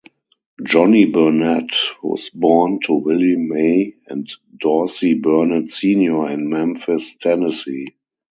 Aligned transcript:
Johnny 0.63 1.05
Burnette 1.05 1.75
was 2.01 2.31
born 2.31 2.79
to 2.85 2.93
Willie 2.95 3.35
May 3.35 3.93
and 4.07 4.27
Dorsey 4.59 5.13
Burnett 5.19 5.69
Senior 5.69 6.27
in 6.31 6.49
Memphis, 6.49 7.17
Tennessee. 7.17 7.89